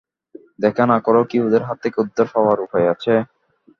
দেখা 0.59 0.83
না 0.85 0.97
করেও 1.05 1.23
কি 1.29 1.37
ওদের 1.41 1.61
হাত 1.67 1.77
থেকে 1.83 1.97
উদ্ধার 2.03 2.27
পাওয়ার 2.33 2.57
উপায় 2.65 2.87
আছে? 2.93 3.13